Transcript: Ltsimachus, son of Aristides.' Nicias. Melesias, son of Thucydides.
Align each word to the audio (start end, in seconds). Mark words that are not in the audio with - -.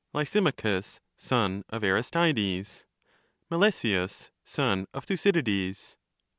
Ltsimachus, 0.15 0.99
son 1.15 1.63
of 1.69 1.83
Aristides.' 1.83 2.87
Nicias. 3.51 3.51
Melesias, 3.51 4.29
son 4.43 4.87
of 4.95 5.05
Thucydides. 5.05 5.95